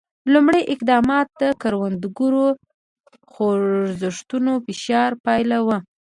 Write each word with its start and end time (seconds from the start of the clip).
لومړي 0.33 0.61
اقدامات 0.73 1.27
د 1.41 1.43
کروندګرو 1.61 2.47
خوځښتونو 3.31 4.51
فشار 4.65 5.11
پایله 5.25 5.57
وه. 5.67 5.77